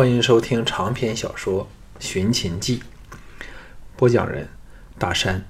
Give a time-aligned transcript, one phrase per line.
[0.00, 1.68] 欢迎收听长篇小说
[2.02, 2.78] 《寻秦记》，
[3.98, 4.48] 播讲人：
[4.98, 5.44] 大山。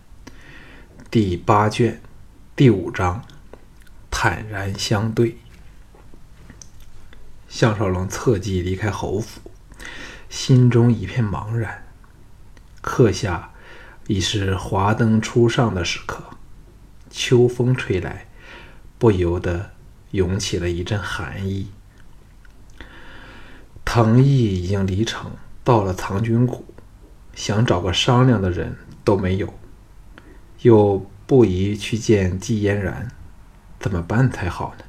[1.08, 2.02] 第八卷
[2.56, 3.24] 第五章：
[4.10, 5.36] 坦然相对。
[7.48, 9.40] 项少龙侧骑离开侯府，
[10.28, 11.84] 心中一片茫然。
[12.80, 13.52] 刻下
[14.08, 16.24] 已是华灯初上的时刻，
[17.08, 18.26] 秋风吹来，
[18.98, 19.70] 不由得
[20.10, 21.70] 涌起了一阵寒意。
[23.92, 25.32] 藤毅已经离城，
[25.64, 26.64] 到了藏军谷，
[27.34, 29.52] 想找个商量的人都没有，
[30.60, 33.08] 又不宜去见季嫣然，
[33.80, 34.84] 怎么办才好呢？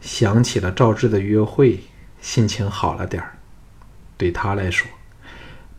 [0.00, 1.80] 想起了赵志的约会，
[2.22, 3.36] 心情好了点儿。
[4.16, 4.88] 对他来说，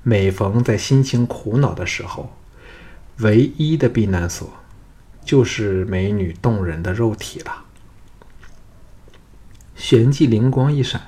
[0.03, 2.31] 每逢在心情苦恼的时候，
[3.17, 4.47] 唯一的避难所，
[5.25, 7.65] 就是美女动人的肉体了。
[9.75, 11.01] 旋即灵光一闪。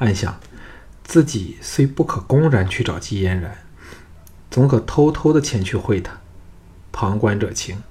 [0.00, 0.38] 暗想，
[1.04, 3.56] 自己虽不可公然去找季嫣然，
[4.50, 6.18] 总可偷偷的前去会她。
[6.92, 7.82] 旁观者清，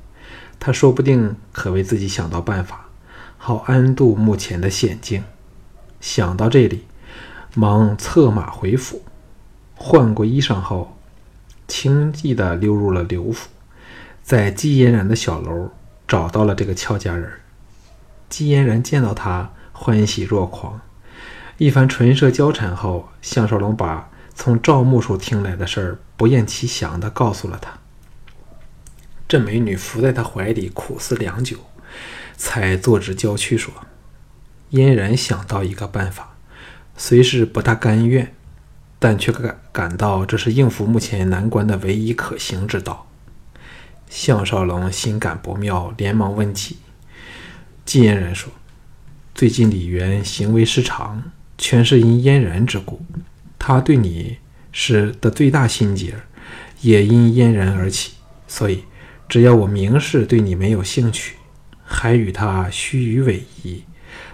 [0.60, 2.90] 他说不定可为自己想到办法，
[3.38, 5.24] 好安度目前的险境。
[6.02, 6.86] 想到这里，
[7.56, 9.04] 忙策马回府，
[9.76, 10.98] 换过衣裳后，
[11.68, 13.50] 轻易的溜入了刘府，
[14.22, 15.72] 在季嫣然的小楼
[16.08, 17.32] 找到了这个俏佳人。
[18.28, 20.82] 季嫣然见到他，欢喜若狂。
[21.60, 27.78] 一番唇舌交缠后，项少龙把从赵木处听来的事儿不厌其详地告诉了他。
[29.28, 31.58] 这美女伏在他怀里苦思良久，
[32.38, 33.74] 才坐直娇躯说
[34.72, 36.38] ：“嫣然想到一个办法，
[36.96, 38.34] 虽是不大甘愿，
[38.98, 43.06] 但却感感到这是应付目前难关的唯一可行之道。”
[44.10, 46.78] 项少龙心感不妙，连忙问起。
[47.84, 48.50] 季嫣然说
[49.36, 51.22] ：“最近李渊行为失常。”
[51.60, 53.02] 全是因嫣然之故，
[53.60, 54.38] 他对你
[54.72, 56.16] 是的最大心结，
[56.80, 58.14] 也因嫣然而起。
[58.48, 58.86] 所以，
[59.28, 61.36] 只要我明示对你没有兴趣，
[61.84, 63.70] 还与他虚与委蛇，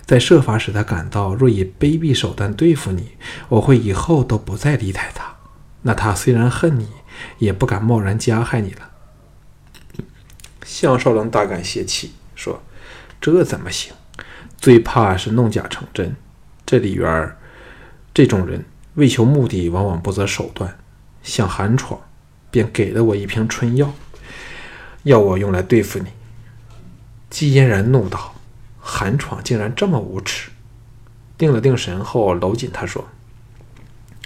[0.06, 3.09] 在设法使他感到若以卑鄙手段对付你，
[3.50, 5.35] 我会以后都不再理睬他。
[5.81, 6.88] 那他虽然恨你，
[7.40, 8.91] 也不敢贸然加害你了。
[10.64, 12.62] 项少龙大感泄气，说
[13.19, 13.94] ：“这怎么行？
[14.58, 16.16] 最怕是弄假成真。”
[16.66, 17.38] 这李元儿
[18.14, 18.66] 这种人
[18.96, 20.78] 为求目的，往往不择手段。
[21.22, 22.00] 想寒闯，
[22.52, 23.92] 便给了我一瓶春药，
[25.03, 26.06] 要我用来对付你。
[27.30, 28.36] 季嫣然怒道
[28.80, 30.52] ：“寒闯竟然这么无耻！”
[31.38, 33.08] 定了定神后，搂紧他说：“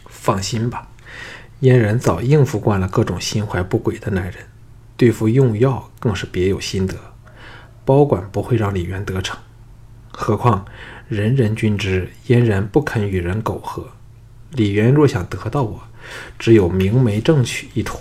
[0.08, 0.90] 放心吧，
[1.62, 4.36] 嫣然早应付惯了各种心怀不轨的男人，
[4.98, 6.96] 对付用药更是别有心得，
[7.86, 9.38] 保管不会让李渊得逞。
[10.12, 10.66] 何况……”
[11.10, 13.90] 人人均知嫣然不肯与人苟合，
[14.52, 15.82] 李渊若想得到我，
[16.38, 18.00] 只有明媒正娶一途，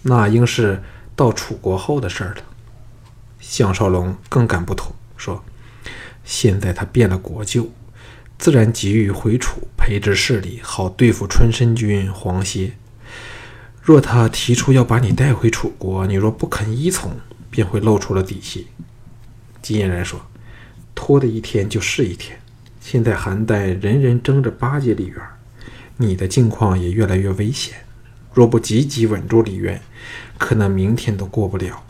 [0.00, 0.82] 那应是
[1.14, 2.36] 到楚国后的事了。
[3.38, 5.44] 项少龙更感不妥，说
[6.24, 7.70] ：“现在他变了国舅，
[8.38, 12.72] 自然急于回楚培植势力，好对付春申君黄歇。
[13.82, 17.14] 若他提出要把你带回楚国，你若不肯依从，
[17.50, 18.68] 便会露出了底细。”
[19.60, 20.18] 金嫣然说。
[20.94, 22.38] 拖的一天就是一天。
[22.80, 25.16] 现在韩代人人争着巴结李渊，
[25.96, 27.84] 你的境况也越来越危险。
[28.34, 29.80] 若不积极稳住李渊，
[30.38, 31.84] 可能明天都过不了。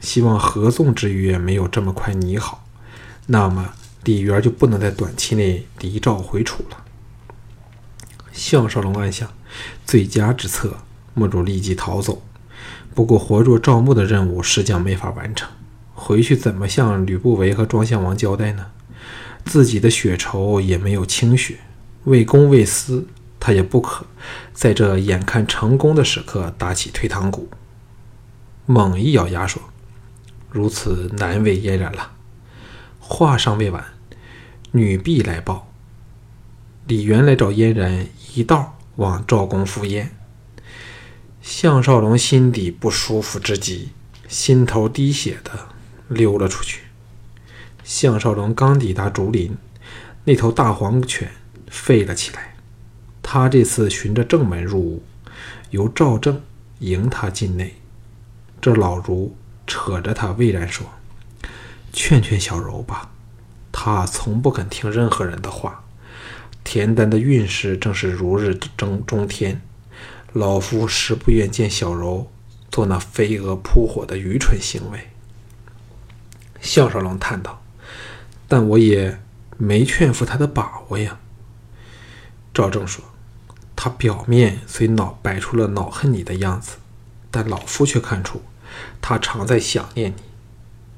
[0.00, 2.66] 希望合纵之约没有这么快拟好，
[3.26, 6.84] 那么李渊就不能在短期内离赵回楚了。
[8.32, 9.28] 项少龙暗想，
[9.84, 10.78] 最佳之策
[11.14, 12.22] 莫如立即逃走。
[12.94, 15.50] 不过活捉赵牧的任务，实将没法完成。
[16.06, 18.66] 回去怎么向吕不韦和庄襄王交代呢？
[19.44, 21.58] 自己的血仇也没有清雪，
[22.04, 23.08] 为公为私，
[23.40, 24.06] 他也不可
[24.52, 27.48] 在这眼看成功的时刻打起退堂鼓。
[28.66, 29.60] 猛一咬牙说
[30.48, 32.12] ：“如此难为嫣然了。”
[33.00, 33.84] 话尚未完，
[34.70, 35.72] 女婢来报：
[36.86, 40.12] 李渊来找嫣然，一道往赵公赴宴。
[41.42, 43.88] 项少龙心底不舒服之极，
[44.28, 45.70] 心头滴血的。
[46.08, 46.82] 溜了出去。
[47.84, 49.56] 项少龙刚抵达竹林，
[50.24, 51.30] 那头大黄犬
[51.70, 52.56] 吠了起来。
[53.22, 55.02] 他这次循着正门入屋，
[55.70, 56.40] 由赵正
[56.80, 57.74] 迎他进内。
[58.60, 59.36] 这老儒
[59.66, 60.86] 扯着他，巍然说
[61.92, 63.10] ：“劝劝小柔吧，
[63.70, 65.84] 他从不肯听任何人的话。
[66.64, 69.60] 田丹的运势正是如日中中天，
[70.32, 72.30] 老夫实不愿见小柔
[72.70, 74.98] 做那飞蛾扑火的愚蠢行为。”
[76.66, 77.62] 项少龙叹道
[78.48, 79.18] ：“但我也
[79.56, 81.18] 没劝服他的把握呀。”
[82.52, 83.04] 赵正说
[83.76, 86.76] ：“他表面虽恼摆出了恼恨你的样子，
[87.30, 88.42] 但老夫却看出
[89.00, 90.22] 他常在想念你。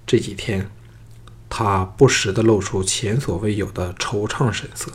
[0.07, 0.71] 这几天，
[1.51, 4.91] 他不时地露出前所未有的惆怅神色，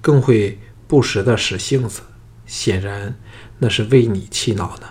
[0.00, 2.02] 更会不时地使性子，
[2.44, 3.16] 显然
[3.58, 4.88] 那是为你气恼呢。”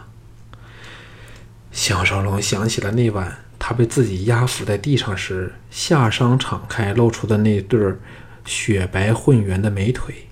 [1.71, 7.95] 项少龙想起了那晚他被自己压伏在地上时，下商敞开露出的那对
[8.43, 10.27] 雪白混圆的美腿。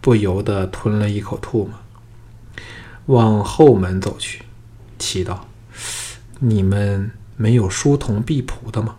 [0.00, 1.72] 不由得吞了一口唾沫，
[3.04, 4.44] 往后门走去，
[4.98, 5.40] 祈祷
[6.40, 8.96] ：“你们没有书童婢仆的吗？”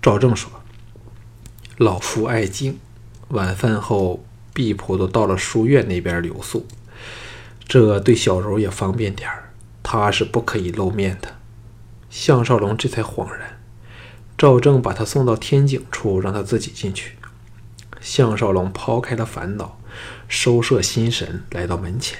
[0.00, 0.48] 赵正说
[1.78, 2.78] ：“老夫爱静，
[3.30, 6.64] 晚饭后婢仆都到了书院那边留宿，
[7.66, 9.50] 这对小柔也方便点儿。
[9.82, 11.34] 他是不可以露面的。”
[12.18, 13.58] 项少龙这才恍然，
[14.38, 17.12] 赵正把他送到天井处，让他自己进去。
[18.00, 19.78] 项少龙抛开了烦恼，
[20.26, 22.18] 收摄心神，来到门前，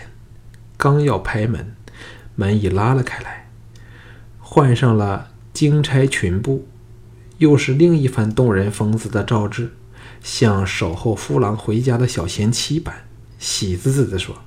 [0.77, 1.75] 刚要拍门，
[2.35, 3.49] 门已拉了开来。
[4.39, 6.69] 换上了金钗裙布，
[7.39, 9.73] 又是另一番动人风姿的赵志，
[10.23, 12.95] 像守候夫郎回家的小贤妻般，
[13.39, 14.43] 喜滋滋地说：“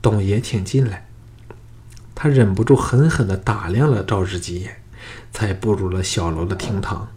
[0.00, 1.06] 董爷，请进来。”
[2.14, 4.76] 他忍不住狠狠地打量了赵志几眼，
[5.32, 7.08] 才步入了小楼的厅堂。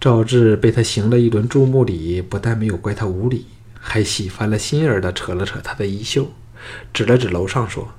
[0.00, 3.46] 赵志被他行了一轮注目礼，不但没有怪他无礼，
[3.78, 6.32] 还喜翻了心儿的扯了扯他的衣袖，
[6.92, 7.92] 指了指楼上说：“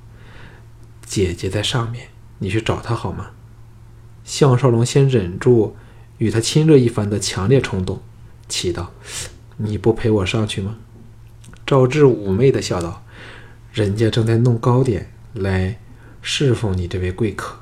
[1.06, 2.10] 姐姐在上面，
[2.40, 3.32] 你去找她好吗？”
[4.26, 5.78] 项少龙先忍住
[6.18, 8.02] 与他亲热一番的强烈冲动，
[8.50, 8.92] 祈道
[9.56, 10.76] ：“你不陪我上去吗？”
[11.66, 13.04] 赵志妩媚的笑道
[13.72, 15.80] ：“人家正在弄糕点来
[16.24, 17.60] 侍奉你这位贵客，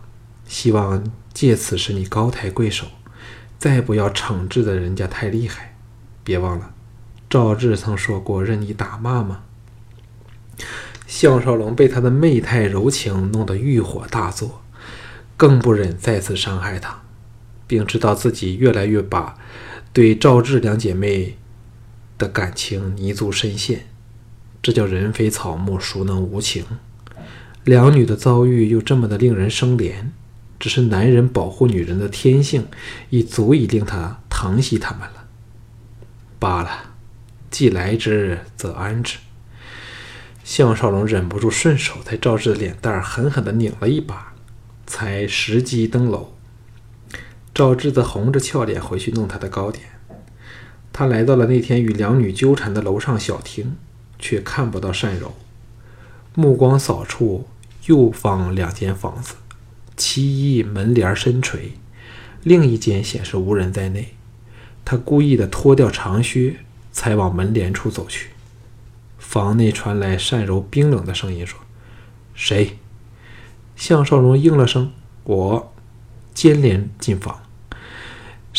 [0.48, 1.04] 希望
[1.34, 2.88] 借此使你高抬贵手。”
[3.60, 5.78] 再不要惩治的人家太厉害，
[6.24, 6.74] 别忘了，
[7.30, 9.44] 赵志曾说过任你打骂吗？
[11.06, 14.64] 项少龙被他的媚态柔情弄得欲火大作，
[15.38, 17.04] 更不忍再次伤害他，
[17.68, 19.38] 并知道自己越来越把
[19.94, 21.38] 对赵志两姐妹
[22.18, 23.86] 的感情泥足深陷。
[24.64, 26.66] 这叫人非草木，孰能无情？
[27.64, 30.12] 两女的遭遇又这么的令人生怜。
[30.60, 32.68] 只是男人保护女人的天性，
[33.10, 35.26] 已足以令他疼惜他们了。
[36.38, 36.92] 罢了，
[37.50, 39.18] 既来之，则安之。
[40.44, 44.34] 项少龙忍不住顺手在赵志的脸蛋狠狠地拧了一把，
[44.86, 46.36] 才拾机登楼。
[47.56, 49.86] 赵志则红着俏脸回去弄他的糕点。
[50.94, 53.78] 他来到了那天与两女纠缠的楼上小厅，
[54.20, 55.34] 却看不到善柔。
[56.36, 57.48] 目光扫处，
[57.86, 59.36] 右方两间房子。
[59.98, 61.74] 其一门帘深垂，
[62.44, 64.16] 另一间显示无人在内。
[64.84, 66.56] 他故意的脱掉长靴，
[66.92, 68.30] 才往门帘处走去。
[69.20, 71.60] 房内传来单柔冰冷的声音说
[72.34, 72.78] ：“谁？”
[73.76, 74.92] 向少龙应了声
[75.24, 75.74] ：“我。”
[76.34, 77.42] 接连进房。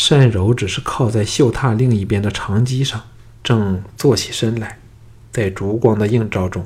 [0.09, 3.03] 单柔只是靠在绣榻另一边的长机上，
[3.43, 4.79] 正坐起身来，
[5.31, 6.65] 在烛光的映照中，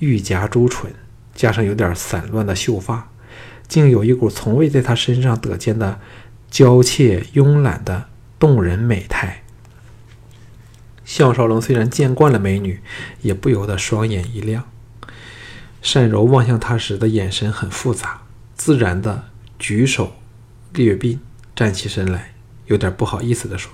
[0.00, 0.92] 玉颊朱唇，
[1.34, 3.08] 加上有点散乱的秀发。
[3.68, 5.98] 竟有一股从未在他身上得见的
[6.50, 8.08] 娇怯慵懒的
[8.38, 9.42] 动人美态。
[11.06, 12.82] 项少龙虽然见惯了美女，
[13.22, 14.64] 也不由得双眼一亮。
[15.80, 18.22] 单柔望向他时的眼神很复杂，
[18.54, 19.24] 自然的
[19.58, 20.16] 举手
[20.74, 21.18] 略鬓，
[21.56, 22.34] 站起身来，
[22.66, 23.72] 有点不好意思的说：“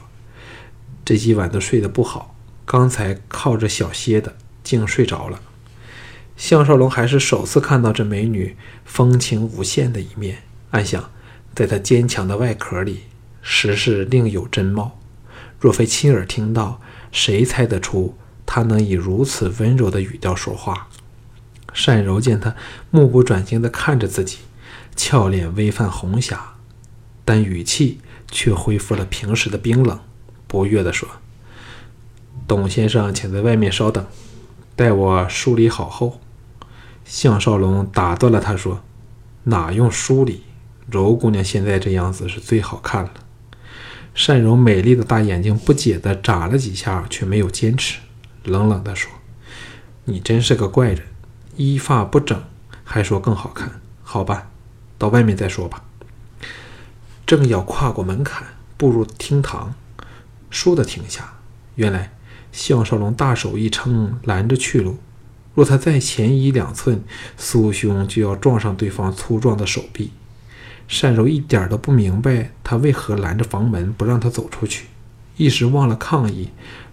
[1.05, 5.41] 这几晚都睡得不好，刚才靠着小歇的，竟睡着了。”
[6.39, 10.39] 项少龙还是首次看到这美女风情无限的一面，
[10.71, 11.11] 暗想，
[11.53, 13.01] 在她坚强的外壳里，
[13.43, 15.01] 实是另有真貌。
[15.59, 16.81] 若非亲耳听到，
[17.11, 18.17] 谁猜得出
[18.47, 20.87] 她能以如此温柔的语调说话？
[21.85, 22.55] 单柔见他
[22.91, 24.39] 目不转睛地看着自己，
[24.95, 26.55] 俏脸微泛红霞，
[27.25, 27.99] 但语气
[28.31, 29.99] 却恢复了平时的冰冷，
[30.47, 31.09] 不悦地说
[32.47, 34.07] ：“董先生，请在外面稍等，
[34.77, 36.21] 待我梳理好后。”
[37.09, 38.83] 项少龙打断了他，说
[39.45, 40.43] ：“哪用梳理？
[40.91, 43.11] 柔姑娘现在这样子是最好看了。”
[44.15, 48.01] 善柔美丽的大眼睛不解地眨了几下，却没有坚持，
[48.45, 49.11] 冷冷地说
[50.05, 51.03] ：“你真是个怪人，
[51.57, 52.39] 衣发不整，
[52.85, 53.81] 还说更好看？
[54.03, 54.51] 好吧，
[54.99, 55.83] 到外面再说吧。”
[57.25, 58.47] 正要跨过门槛
[58.77, 59.75] 步入厅堂，
[60.53, 61.33] 倏地停下。
[61.77, 62.13] 原来
[62.53, 64.99] 项少龙大手一撑，拦着去路。
[65.59, 67.03] 若他再前移两寸，
[67.37, 70.13] 苏胸就要撞上对方粗壮的手臂。
[71.01, 74.87] 单柔一点都不明白他为何拦着房门不让他走出去，
[75.37, 76.51] 一时忘了抗议，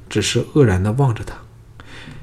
[0.09, 1.35] 只是愕然地望着他。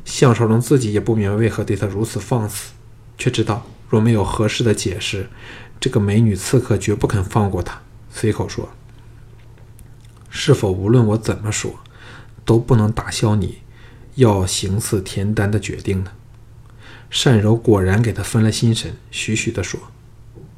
[0.05, 2.73] 项少龙自己也不明白为何对他如此放肆，
[3.17, 5.31] 却知道若没有合适的解释，
[5.79, 7.81] 这个美女刺客绝不肯放过他。
[8.11, 8.69] 随口说
[10.29, 11.79] ：“是否无论我怎么说，
[12.45, 13.59] 都不能打消你
[14.17, 16.11] 要行刺田丹的决定呢？”
[17.13, 19.79] 单柔果然给他分了心神，徐徐地说：“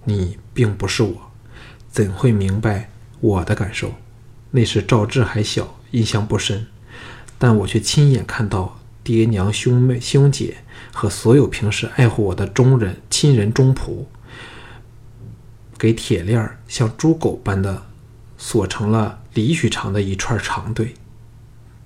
[0.04, 1.30] 你并不是我，
[1.90, 3.94] 怎会明白我的感受？
[4.52, 6.66] 那时赵志还小，印象不深，
[7.38, 10.56] 但我却亲眼看到。”爹娘、兄妹、兄姐
[10.90, 14.06] 和所有平时爱护我的中人、亲人、中仆，
[15.76, 17.82] 给铁链像猪狗般的
[18.38, 20.94] 锁成了里许长的一串长队，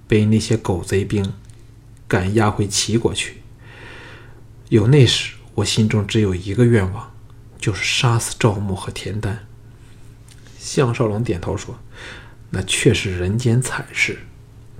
[0.06, 1.32] 被那些狗贼兵
[2.06, 3.38] 赶押回齐国去。
[4.68, 7.12] 有那时，我心中只有一个愿望，
[7.58, 9.46] 就是杀死赵牧和田丹。
[10.58, 11.78] 项少龙点头说
[12.50, 14.20] ：“那却是人间惨事。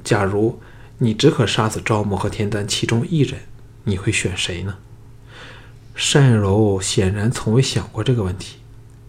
[0.02, 0.61] 假如……”
[1.00, 3.42] 你只可杀死赵牧和田丹其中一人，
[3.85, 4.78] 你会选谁呢？
[6.12, 8.57] 单柔显然从未想过这个问题，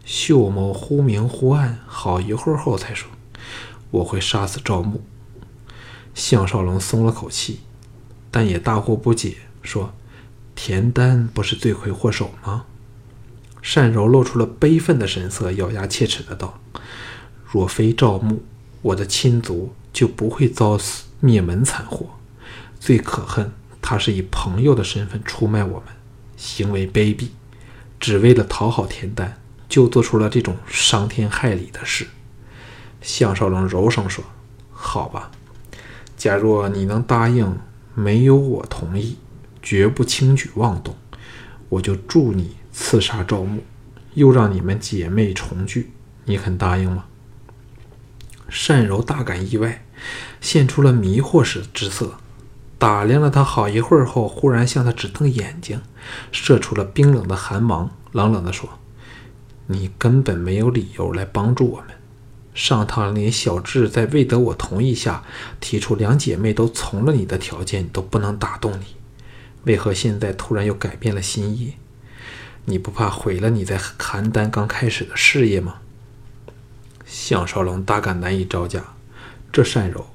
[0.06, 3.10] 秀眸忽明忽暗，好一会儿后才说
[3.90, 5.04] ：“我会杀死赵牧。”
[6.14, 7.62] 项少龙松了口气，
[8.30, 9.92] 但也大惑不解，说
[10.62, 12.66] ：“田丹不是罪魁祸首吗？”
[13.64, 16.60] 单柔露出了悲愤的神色，咬牙切齿的道
[17.50, 18.44] ：“若非赵牧，
[18.82, 22.10] 我的亲族就不会遭死。”灭门惨祸，
[22.78, 25.88] 最可恨，他是以朋友的身份出卖我们，
[26.36, 27.30] 行为卑鄙，
[27.98, 29.38] 只为了讨好田丹，
[29.70, 32.08] 就做出了这种伤天害理的事。
[33.02, 34.26] 项少龙柔声说
[34.72, 35.32] ：“好吧，
[36.18, 37.58] 假若你能答应，
[37.96, 39.18] 没有我同意，
[39.70, 40.98] 绝不轻举妄动，
[41.70, 43.62] 我就助你刺杀赵牧，
[44.16, 45.92] 又让你们姐妹重聚，
[46.26, 47.06] 你肯答应吗？”
[48.68, 49.86] 单柔大感意外。
[50.42, 52.16] 现出了迷惑时之色，
[52.80, 55.80] 打量了他好一会儿后，忽然向他直瞪眼睛，
[56.32, 58.68] 射出了冰冷的寒芒，冷冷地说
[59.68, 61.90] ：“你根本没有理由来帮助我们。
[62.56, 65.24] 上趟连小智在未得我同意下
[65.60, 68.86] 提出两姐妹都从了你的条件，都不能打动你，
[69.64, 71.74] 为何现在突然又改变了心意？
[72.66, 75.82] 你不怕毁了你在邯郸刚开始的事业吗？”
[77.06, 78.84] 项少龙大感难以招架。
[79.52, 80.08] 这善柔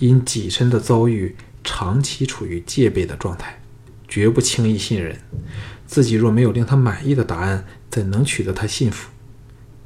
[0.00, 3.62] 因己身的遭遇，长期处于戒备的状态，
[4.08, 5.20] 绝不轻易信任。
[5.86, 9.10] 自己若没有令他满意的答案，怎能取得他信服？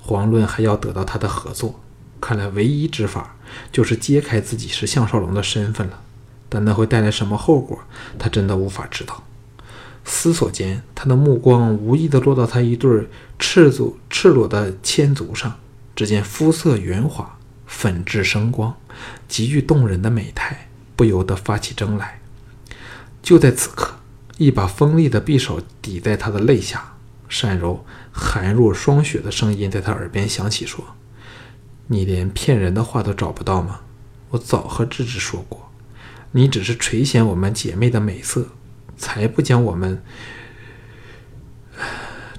[0.06, 1.80] 遑论还要得到他的合作。
[2.20, 3.36] 看来唯一之法
[3.70, 6.03] 就是揭开自己是项少龙的身份了。
[6.54, 7.76] 但那会带来什么后果，
[8.16, 9.24] 他真的无法知道。
[10.04, 13.08] 思索间，他的目光无意地落到他一对
[13.40, 15.52] 赤足赤裸的千足上，
[15.96, 17.36] 只见肤色圆滑。
[17.66, 18.76] 粉质生光，
[19.26, 22.20] 极具动人的美态，不由得发起怔来。
[23.20, 23.96] 就在此刻，
[24.36, 26.92] 一把锋利的匕首抵在他的肋下。
[27.42, 30.84] 单柔寒若霜雪的声音在他耳边响起，说
[31.88, 33.80] ：“你连骗人的话都找不到吗？
[34.30, 35.70] 我早和芝芝说过，
[36.36, 38.48] 你只是垂涎我们姐妹的美色，
[38.96, 40.02] 才不将我们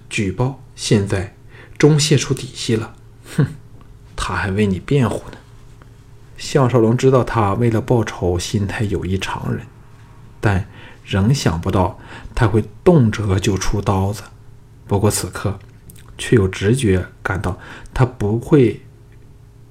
[0.10, 0.62] 举报。
[0.76, 1.38] 现在
[1.78, 2.96] 终泄出底细了，
[3.38, 3.48] 哼！”
[4.18, 5.38] 他还为你辩护呢。
[6.38, 9.66] 项少龙知道他为了报仇，心态有异常人，
[10.42, 10.68] 但
[11.06, 11.98] 仍想不到
[12.34, 14.24] 他会动辄就出刀子。
[14.86, 15.58] 不过此刻，
[16.18, 17.58] 却有直觉感到
[17.94, 18.82] 他不会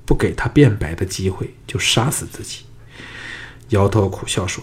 [0.06, 2.64] 不给他辩白的机会就杀死自己。
[3.74, 4.62] 摇头苦笑说：“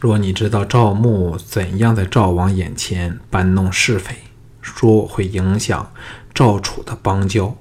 [0.00, 4.16] 若你知道赵牧怎样在赵王眼前搬弄是非，
[4.60, 5.92] 说会影响
[6.34, 7.56] 赵楚的邦交。”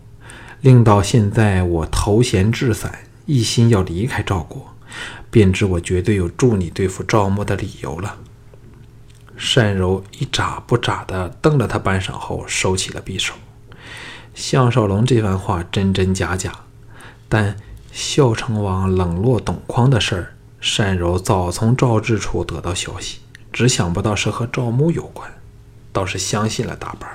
[0.62, 2.92] 令到现在我头衔置散，
[3.28, 4.74] 一心要离开赵国，
[5.30, 8.18] 便知我绝对有助你对付赵牧的理由了。
[9.54, 13.36] 单柔一眨不眨地瞪了他半晌后，收起了匕首。
[14.34, 16.52] 项少龙这番话真真假假，
[17.30, 17.56] 但
[17.96, 20.36] 孝成王冷落董匡的事儿，
[20.78, 23.20] 单柔早从赵志处得到消息，
[23.54, 25.32] 只想不到是和赵牧有关，
[25.94, 27.10] 倒是相信了大半。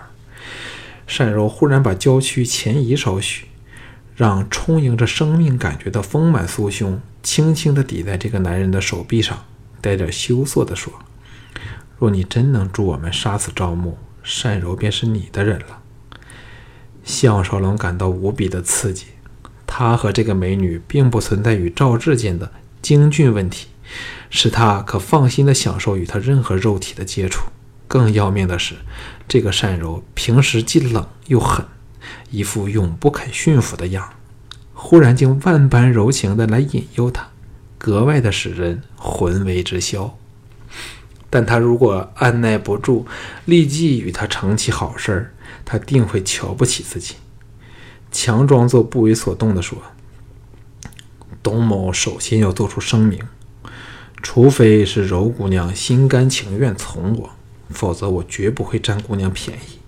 [1.06, 3.44] 单柔忽然把娇躯前移少许，
[4.16, 9.44] 让充盈着生命感觉的丰满酥胸轻轻地抵在这个男人的手臂上，
[9.82, 10.90] 带点羞涩地说
[12.00, 13.99] ：“若你真能助我们杀死赵牧，
[14.42, 15.82] 单柔便是你的人了。”
[17.04, 19.08] 项少龙感到无比的刺激，
[19.72, 22.50] 他和这个美女并不存在与赵志间的
[22.82, 23.68] 精俊问题，
[24.28, 27.44] 使他可放心的享受与他任何肉体的接触。
[27.86, 28.74] 更要命的是，
[29.28, 31.64] 这个善柔平时既冷又狠，
[32.30, 34.12] 一副永不肯驯服的样
[34.74, 37.28] 忽然竟万般柔情的来引诱他，
[37.78, 40.16] 格外的使人魂为之消。
[41.30, 43.06] 但他如果按耐不住，
[43.44, 45.34] 立即与他成起好事儿，
[45.64, 47.14] 他定会瞧不起自己，
[48.10, 49.78] 强装作不为所动地说
[51.42, 53.20] ：“董某首先要做出声明，
[54.22, 57.30] 除非是柔姑娘心甘情愿从我，
[57.70, 59.78] 否则我绝不会占姑娘便宜。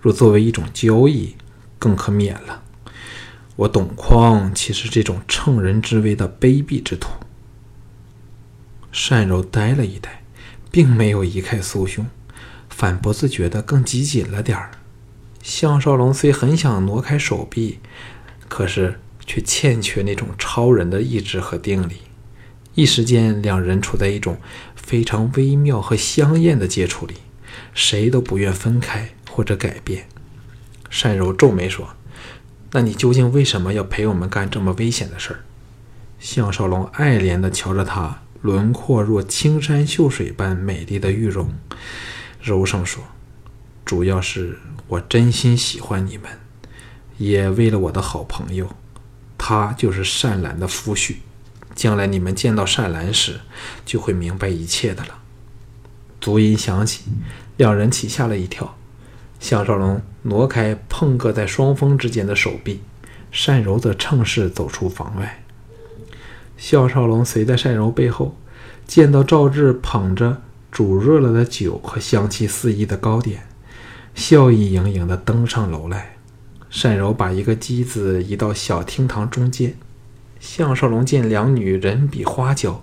[0.00, 1.36] 若作为一种交易，
[1.78, 2.62] 更可免了。
[3.56, 7.10] 我董匡岂是这种乘人之危的卑鄙之徒？”
[9.08, 10.20] 单柔呆了一呆。
[10.72, 12.06] 并没有移开苏兄，
[12.68, 14.70] 反不自觉的更挤紧了点儿。
[15.42, 17.78] 项少龙虽很想挪开手臂，
[18.48, 22.02] 可是却欠缺那种超人的意志和定力。
[22.74, 24.38] 一时间，两人处在一种
[24.76, 27.14] 非常微妙和香艳的接触里，
[27.74, 30.06] 谁都不愿分开或者改变。
[31.02, 31.90] 单柔皱眉说
[32.72, 35.40] ：“那你究竟为什么要陪我们干这么危险的事儿？”
[36.20, 38.20] 项少龙爱怜地瞧着她。
[38.42, 41.52] 轮廓若青山秀水般美丽的玉容，
[42.40, 43.04] 柔声说
[43.84, 44.58] ：“主要是
[44.90, 46.28] 我真心喜欢你们，
[47.16, 48.68] 也为了我的好朋友，
[49.38, 51.18] 他就是善兰的夫婿。
[51.76, 53.38] 将来你们见到善兰时，
[53.86, 55.20] 就会明白一切的了。”
[56.20, 57.04] 足音响起，
[57.56, 58.76] 两人起吓了一跳。
[59.38, 62.82] 项少龙挪开碰搁在双峰之间的手臂，
[63.46, 65.44] 单柔则乘势走出房外。
[66.56, 68.36] 项少龙随在单柔背后，
[68.88, 70.42] 见到赵志捧着
[70.72, 73.46] 煮热了的酒和香气四溢的糕点，
[74.14, 76.16] 笑意盈盈地登上楼来。
[76.82, 79.74] 单柔把一个机子移到小厅堂中间。
[80.38, 82.82] 项少龙见两女人比花娇，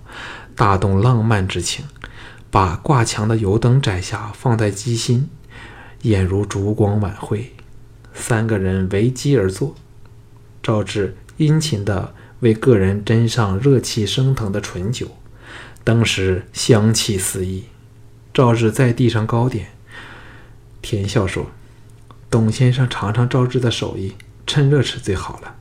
[0.54, 1.84] 大动浪漫之情，
[2.50, 5.28] 把挂墙的油灯摘下，放在机心，
[6.02, 7.52] 眼如烛光晚会。
[8.14, 9.74] 三个人围机而坐，
[10.62, 12.14] 赵志殷勤地。
[12.40, 15.08] 为个人斟上热气升腾的醇酒，
[15.82, 17.64] 当时香气四溢。
[18.32, 19.70] 赵志再递上糕点，
[20.80, 21.46] 田笑说
[22.30, 24.14] ：“董先生尝尝赵志的手艺，
[24.46, 25.56] 趁热吃最好了。”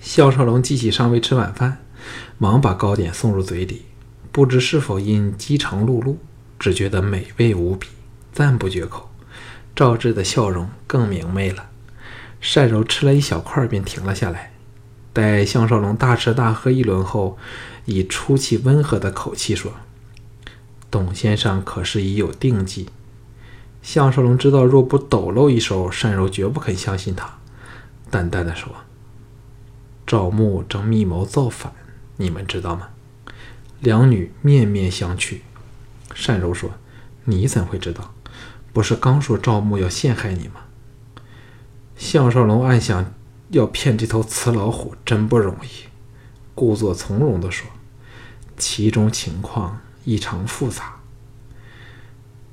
[0.00, 1.78] 肖少龙记起尚未吃晚饭，
[2.38, 3.82] 忙把糕点送入嘴里，
[4.32, 6.16] 不知是否因饥肠辘辘，
[6.58, 7.88] 只觉得美味无比，
[8.32, 9.10] 赞不绝口。
[9.76, 11.70] 赵志的笑容更明媚了。
[12.54, 14.52] 单柔吃了一小块，便停了下来。
[15.12, 17.36] 待项少龙大吃大喝一轮后，
[17.84, 19.72] 以出奇温和的口气说
[20.90, 22.88] ：“董先生可是已有定计？”
[23.82, 27.38] 项少龙知道，若不抖露一手，单柔绝不肯相信他，
[28.10, 28.72] 淡淡的说
[30.06, 31.72] ：“赵牧正密谋造反，
[32.16, 32.88] 你们知道吗？”
[33.80, 35.40] 两女面面相觑。
[36.26, 36.70] 单柔说
[37.24, 38.14] ：“你怎会知道？
[38.72, 40.60] 不是刚说赵牧要陷害你吗？”
[41.96, 43.12] 项少龙暗想。
[43.50, 45.88] 要骗这头雌老虎真不容易，
[46.54, 47.68] 故作从容地说
[48.56, 50.98] ：“其中情况异常复杂。”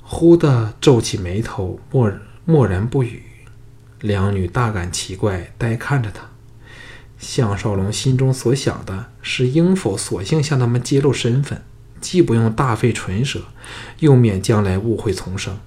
[0.09, 2.09] 忽地皱起眉头，默
[2.45, 3.23] 默然不语。
[3.99, 6.29] 两女大感奇怪，呆看着他。
[7.19, 11.61] 项少龙心中所想的是：应否索性向他们揭露身份，
[11.99, 13.41] 既不用大费唇舌，
[13.99, 15.59] 又免将来误会丛生。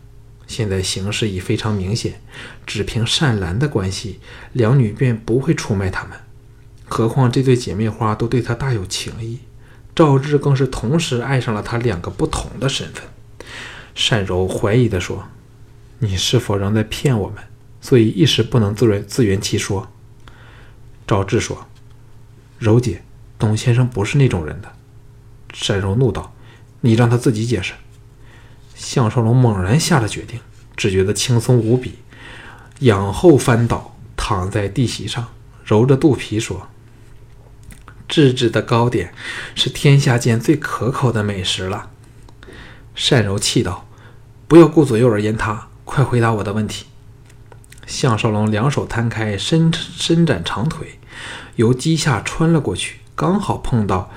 [0.47, 2.23] 现在形势已非常明显，
[2.67, 4.21] 只凭善兰的关系，
[4.55, 6.17] 两女便不会出卖他们。
[6.89, 9.41] 何况这对姐妹花都对他大有情意，
[9.95, 13.05] 赵志更是同时爱上了他两个不同的身份。
[14.09, 15.29] 单柔怀疑地说
[16.01, 17.45] ：“你是否仍在骗我们？
[17.81, 19.89] 所以一时不能自圆自圆其说。”
[21.07, 21.67] 赵志说
[22.59, 23.03] ：“柔姐，
[23.39, 24.73] 董先生不是那种人的。”
[25.69, 26.33] 单柔怒道
[26.81, 27.75] ：“你让他自己解释。”
[28.75, 30.41] 项少龙猛然下了决定，
[30.77, 31.97] 只觉得轻松无比，
[32.79, 35.29] 仰后翻倒，躺在地席上，
[35.65, 36.69] 揉着肚皮说
[38.09, 39.13] ：“自制的糕点
[39.55, 41.91] 是天下间最可口的美食了。”
[43.11, 43.87] 单柔气道
[44.51, 46.87] ：“不要顾左右而言他，快回答我的问题。”
[47.87, 50.99] 项少龙两手摊开，伸伸展长腿，
[51.55, 54.11] 由机下穿了过去，刚好碰到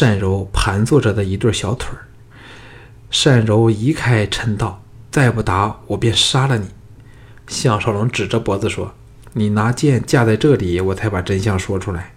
[0.00, 2.08] 单柔盘坐着的一对小腿儿。
[3.22, 6.68] 单柔移开，嗔道：“再不答，我便杀了你。”
[7.46, 8.94] 项少龙指着脖子说
[9.34, 12.14] ：“你拿剑架在这里，我才把真相说出来。”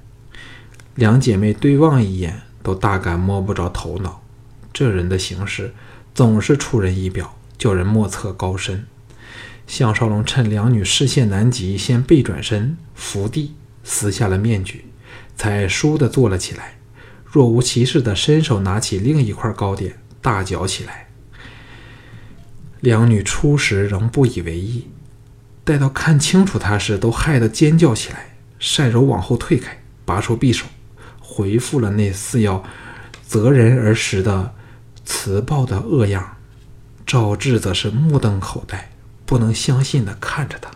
[0.95, 4.21] 两姐妹对望一眼，都大感摸不着头脑。
[4.71, 5.73] 这人的行事
[6.17, 8.87] 总是出人意表，叫人莫测高深。
[9.67, 13.53] 项少龙趁两女视线难及，先背转身伏地，
[13.83, 14.85] 撕下了面具，
[15.35, 16.79] 才倏地坐了起来，
[17.23, 19.99] 若无其事地伸手拿起另一块糕点。
[20.19, 21.09] 大嚼起来，
[22.79, 24.87] 两女初时仍不以为意，
[25.63, 28.37] 待到看清楚他时，都害得尖叫起来。
[28.75, 30.65] 单柔往后退开，拔出匕首，
[31.19, 32.63] 回复了那似要
[33.21, 34.55] 择人而食的
[35.07, 36.35] 慈暴的恶样。
[37.05, 38.91] 赵志则是目瞪口呆，
[39.25, 40.69] 不能相信地看着他。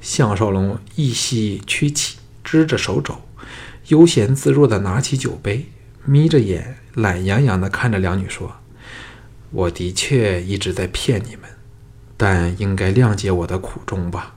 [0.00, 3.20] 项少龙一膝屈起，支着手肘，
[3.88, 5.66] 悠闲自若地拿起酒杯，
[6.06, 8.56] 眯着眼，懒洋洋地看着两女说
[9.52, 11.42] ：“我的确一直在骗你们，
[12.16, 14.36] 但应该谅解我的苦衷吧。”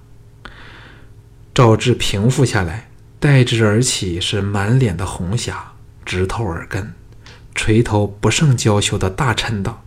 [1.56, 2.90] 赵志平复下来，
[3.22, 5.72] 代之而起，是满脸的红霞，
[6.04, 6.94] 直透耳根，
[7.56, 9.84] 垂头不胜娇羞的大嗔道。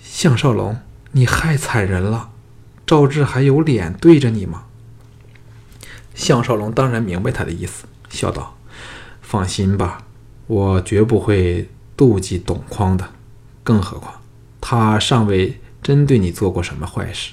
[0.00, 0.80] 项少龙，
[1.12, 2.30] 你害惨人了！
[2.86, 4.64] 赵志还有脸对着你吗？
[6.14, 8.56] 项少龙当然明白他的意思，笑道
[9.22, 10.04] ：“放心吧，
[10.46, 13.08] 我绝不会妒忌董匡的。
[13.64, 14.20] 更何况，
[14.60, 17.32] 他尚未真对你做过什么坏事。”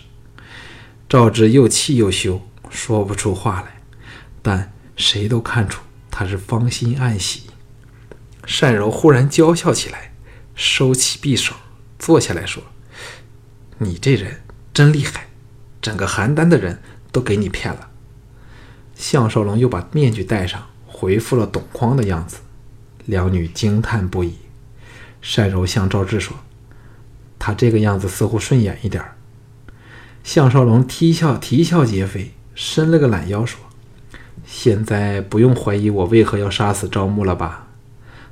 [1.10, 3.82] 赵志又气又羞，说不出话来，
[4.42, 7.49] 但谁都看出他是芳心暗喜。
[8.50, 10.12] 单柔忽然娇笑起来，
[10.56, 11.56] 收起匕首，
[12.00, 12.64] 坐下来说。
[13.78, 14.42] 你这人
[14.74, 15.28] 真厉害，
[15.82, 16.82] 整个邯郸的人
[17.12, 17.92] 都给你骗了。
[18.96, 22.40] 项少龙又把面具戴上，回复了董匡的样子。
[23.06, 24.36] 两女惊叹不已。
[25.36, 26.36] 单柔向赵志说
[27.40, 29.16] ：“他这个样子似乎顺眼一点儿。”
[30.24, 33.62] 项少龙啼笑啼笑皆非，伸了个懒腰说
[34.46, 37.69] ：“现在不用怀疑我为何要杀死赵牧了吧？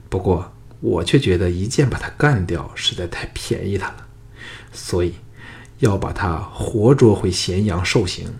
[0.10, 4.08] 不过我却觉得一剑把他干掉实在太便宜他了，
[4.72, 5.14] 所以。”
[5.80, 8.34] 要把他活捉回咸阳受刑，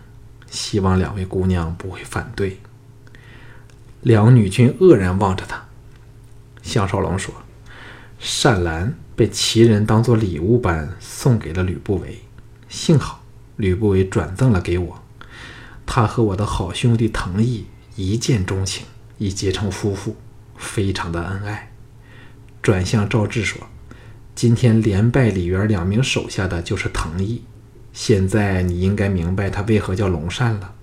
[0.50, 2.58] 希望两位姑娘不会反对。
[4.00, 5.68] 两女君愕然望着他。
[6.64, 7.32] 项少龙说
[8.18, 12.18] ：“善兰被齐人当做礼物般送给了吕不韦，
[12.68, 13.22] 幸好
[13.54, 15.00] 吕不韦转赠了给我。
[15.86, 18.84] 他和我的好兄弟藤毅一见钟情，
[19.18, 20.16] 已结成夫妇，
[20.58, 21.72] 非常的恩爱。”
[22.60, 23.68] 转向赵志说。
[24.34, 27.42] 今天连败李元两名手下的就是藤毅，
[27.92, 30.76] 现在你应该明白他为何叫龙善了。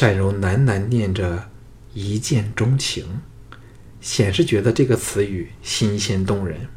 [0.00, 1.48] 单柔喃喃念着
[1.92, 3.22] “一见钟情”，
[4.00, 6.68] 显示觉得这个词语新鲜动人。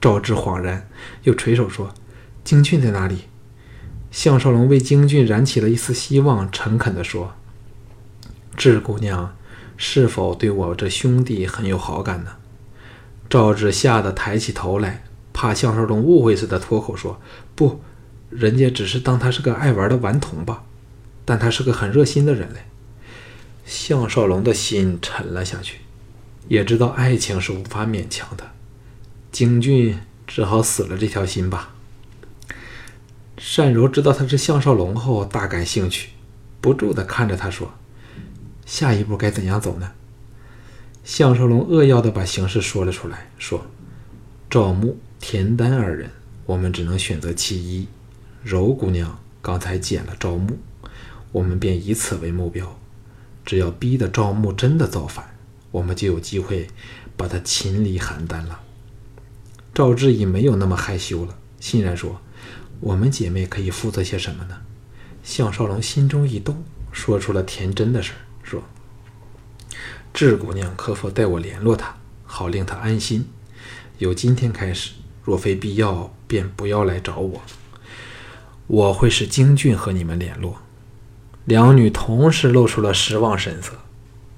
[0.00, 0.88] 赵志恍然，
[1.22, 1.94] 又垂手说
[2.42, 3.26] ：“京俊在哪里？”
[4.10, 7.36] 项少龙为京俊燃起了一丝希望，诚恳地说
[8.56, 9.36] ：“志姑娘
[9.78, 12.32] 是否对我这兄弟很有好感呢？”
[13.30, 17.18] 赵志吓得抬起头来，怕项少龙误会似的脱口说
[17.56, 17.80] ：“不，
[18.28, 20.64] 人家只是当他是个爱玩的顽童吧。
[21.24, 22.66] 但他是个很热心的人嘞。”
[23.64, 25.80] 项少龙的心沉了下去，
[26.48, 28.50] 也知道爱情是无法勉强的，
[29.30, 31.74] 京俊只好死了这条心吧。
[33.56, 36.10] 单柔知道他是项少龙后，大感兴趣，
[36.62, 37.74] 不住地看着他说
[38.68, 39.92] ：“下一步该怎样走呢？”
[41.02, 43.64] 项少龙扼要的把形势说了出来，说
[44.50, 46.10] ：“赵牧、田丹二人，
[46.44, 47.88] 我们只能选择其一。
[48.44, 50.58] 柔姑娘刚才捡了赵牧，
[51.32, 52.78] 我们便以此为目标。
[53.46, 55.34] 只要逼得赵牧真的造反，
[55.70, 56.68] 我们就有机会
[57.16, 58.60] 把他擒离邯郸了。”
[59.72, 62.20] 赵志已没有那么害羞了，欣然说
[62.80, 64.60] ：“我们姐妹可以负责些什么呢？”
[65.24, 68.20] 项少龙心中一动，说出了田真的事儿，
[70.12, 71.94] 智姑娘可否代我联络他，
[72.24, 73.28] 好令他安心？
[73.98, 74.92] 由今天开始，
[75.24, 77.40] 若非必要，便不要来找我。
[78.66, 80.56] 我会使京俊和你们联络。
[81.44, 83.72] 两女同时露出了失望神色。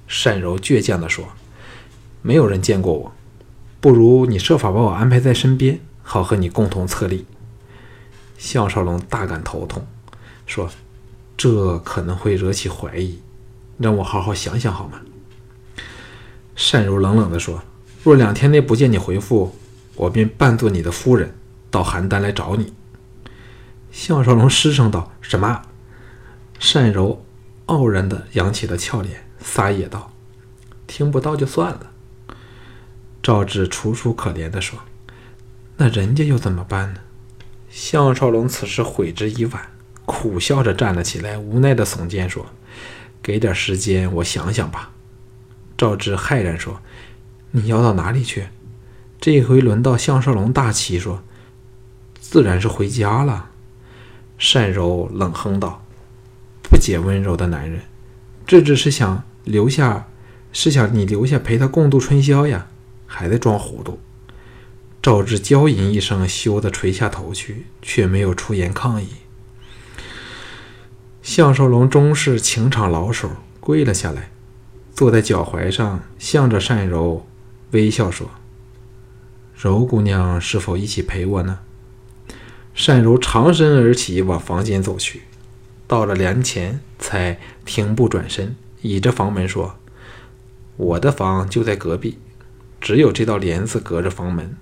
[0.07, 1.25] 善柔倔强地说
[2.23, 3.13] ：“没有人见过我，
[3.81, 7.27] 不如你设法把我安排在身边，好和你共同策立。”
[8.39, 9.87] 项少龙大感头痛，
[10.47, 10.71] 说
[11.37, 13.21] ：“这可能会惹起怀疑，
[13.79, 15.01] 让我好好想想好吗？”
[16.61, 17.63] 单柔冷冷地说
[18.05, 19.57] ：“若两天内不见你回复，
[19.97, 21.35] 我便扮作你的夫人，
[21.71, 22.75] 到邯郸来找你。”
[23.91, 25.63] 项少龙失声道：“什么？”
[26.61, 27.25] 单柔
[27.67, 30.13] 傲然地扬起了俏脸，撒野道
[30.87, 31.91] ：“听不到就算了。”
[33.23, 34.79] 赵志楚楚可怜地说
[35.79, 37.01] ：“那人家又怎么办呢？”
[37.71, 39.71] 项少龙此时悔之已晚，
[40.05, 42.45] 苦笑着站了起来，无奈地耸肩说
[43.23, 44.91] ：“给点时间，我想想吧。”
[45.81, 46.83] 赵志骇然说
[47.53, 48.49] ：“你要到哪里去？”
[49.19, 51.23] 这回轮到项少龙大奇说
[52.21, 53.49] ：“自然是回家了。”
[54.53, 55.83] 单柔冷哼道
[56.61, 57.81] ：“不解温柔的男人，
[58.47, 60.07] 这只是想留下，
[60.53, 62.67] 是想你留下陪他共度春宵呀，
[63.07, 63.99] 还在装糊涂。”
[65.01, 69.09] 赵志娇吟一声，羞得垂下头去，却没有出言抗议。
[71.23, 74.31] 项少龙终是情场老手，跪了下来。
[75.01, 77.27] 坐在脚踝上，向着善柔
[77.71, 78.29] 微笑说
[79.57, 81.61] ：“柔姑娘是否一起陪我呢？”
[82.77, 85.23] 善柔长身而起，往房间走去。
[85.87, 89.77] 到了帘前，才停步转身，倚着房门说
[90.77, 92.19] ：“我的房就在隔壁，
[92.79, 94.55] 只有这道帘子隔着房门。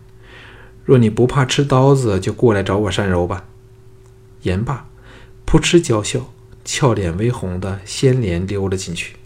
[0.85, 3.47] 若你不怕吃刀子，就过来找我善柔吧。”
[4.43, 4.89] 言罢，
[5.45, 6.33] 扑哧娇笑，
[6.65, 9.17] 俏脸微红的掀帘溜了进去。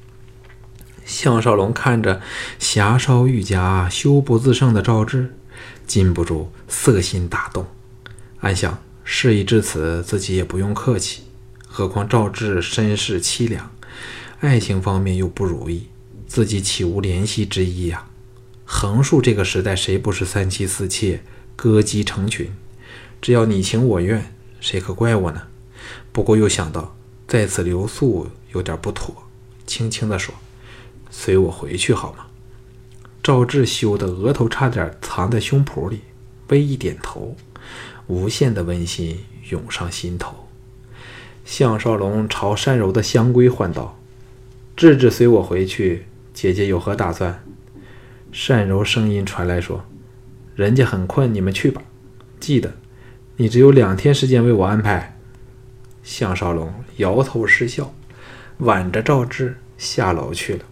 [1.05, 2.21] 项少龙看着
[2.59, 5.35] 霞烧玉颊、羞不自胜的赵志，
[5.87, 7.67] 禁不住色心大动。
[8.41, 11.23] 暗想：事已至此，自己也不用客气。
[11.67, 13.71] 何况赵志身世凄凉，
[14.41, 15.89] 爱情方面又不如意，
[16.27, 18.07] 自己岂无怜惜之意呀？
[18.65, 21.23] 横竖这个时代，谁不是三妻四妾、
[21.57, 22.53] 歌姬成群？
[23.21, 25.43] 只要你情我愿，谁可怪我呢？
[26.11, 29.29] 不过又想到在此留宿有点不妥，
[29.67, 30.35] 轻轻地说
[31.13, 32.27] ：“随我回去好吗？”
[33.23, 36.01] 赵志羞得额头差点藏在胸脯里，
[36.49, 37.37] 微一点头。
[38.09, 40.49] 无限的温馨涌上心头。
[41.45, 43.97] 项少龙朝单柔的香闺唤道
[44.77, 47.45] ：“志志随我回去，姐姐有何打算？”
[48.49, 49.85] 单柔声音传来说
[50.57, 51.81] ：“人家很困，你们去吧。
[52.41, 52.75] 记得，
[53.37, 55.17] 你只有两天时间为我安排。”
[56.03, 57.95] 项少龙摇头失笑，
[58.59, 60.65] 挽着赵志下楼去了。